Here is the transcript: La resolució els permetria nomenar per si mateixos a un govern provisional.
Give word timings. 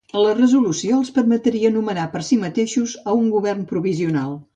La 0.19 0.29
resolució 0.37 0.95
els 0.99 1.11
permetria 1.17 1.71
nomenar 1.75 2.05
per 2.15 2.21
si 2.29 2.39
mateixos 2.45 2.95
a 3.05 3.15
un 3.19 3.29
govern 3.35 3.69
provisional. 3.75 4.35